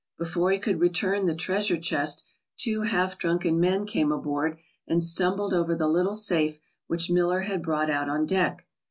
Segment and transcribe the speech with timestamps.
[0.17, 2.25] Before he could return the treasure chest
[2.57, 7.61] two half drunken men came aboard and stumbled over the little safe which Miller had
[7.61, 8.65] brought out on deck.